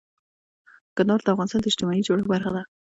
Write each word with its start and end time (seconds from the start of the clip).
کندهار 0.95 1.19
د 1.23 1.27
افغانستان 1.33 1.59
د 1.61 1.67
اجتماعي 1.69 2.01
جوړښت 2.07 2.29
برخه 2.33 2.51
ده. 2.55 2.61